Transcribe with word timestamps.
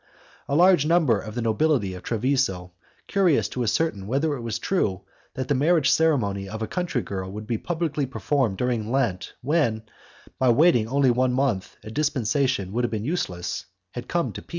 A 0.49 0.55
large 0.55 0.83
number 0.87 1.19
of 1.19 1.35
the 1.35 1.43
nobility 1.43 1.93
of 1.93 2.01
Treviso, 2.01 2.71
curious 3.05 3.47
to 3.49 3.61
ascertain 3.61 4.07
whether 4.07 4.33
it 4.33 4.41
was 4.41 4.57
true 4.57 5.01
that 5.35 5.47
the 5.47 5.53
marriage 5.53 5.91
ceremony 5.91 6.49
of 6.49 6.63
a 6.63 6.67
country 6.67 7.03
girl 7.03 7.31
would 7.31 7.45
be 7.45 7.59
publicly 7.59 8.07
performed 8.07 8.57
during 8.57 8.91
Lent 8.91 9.33
when, 9.43 9.83
by 10.39 10.49
waiting 10.49 10.87
only 10.87 11.11
one 11.11 11.33
month, 11.33 11.77
a 11.83 11.91
dispensation 11.91 12.71
would 12.71 12.83
have 12.83 12.89
been 12.89 13.05
useless, 13.05 13.65
had 13.93 14.07
come 14.07 14.31
to 14.31 14.41
P 14.41 14.47